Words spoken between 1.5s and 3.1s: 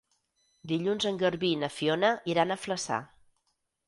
i na Fiona iran a Flaçà.